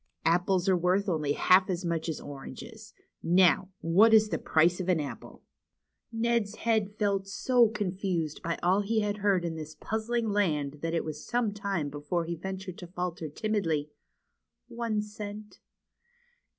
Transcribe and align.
Apples 0.25 0.67
are 0.67 0.75
worth 0.75 1.07
only 1.07 1.33
half 1.33 1.69
as 1.69 1.85
much 1.85 2.09
as 2.09 2.19
oranges. 2.19 2.95
Now, 3.21 3.69
what 3.81 4.15
is 4.15 4.29
the 4.29 4.39
price 4.39 4.79
of 4.79 4.89
an 4.89 4.99
apple?" 4.99 5.43
Ned's 6.11 6.55
head 6.55 6.95
felt 6.97 7.27
so 7.27 7.67
confused 7.67 8.41
by 8.41 8.57
all 8.63 8.79
he 8.81 9.01
had 9.01 9.17
heard 9.17 9.45
in 9.45 9.53
70 9.53 9.61
THE 9.61 9.65
CHILDREN'S 9.67 9.75
WONDER 9.75 9.77
BOOK. 9.77 10.01
this 10.01 10.07
puzzling 10.07 10.33
land 10.33 10.73
that 10.81 10.95
it 10.95 11.03
was 11.05 11.23
some 11.27 11.53
time 11.53 11.89
before 11.89 12.25
he 12.25 12.35
yentured 12.35 12.79
to 12.79 12.87
falter 12.87 13.29
timidly:" 13.29 13.91
One 14.67 15.03
cent." 15.03 15.59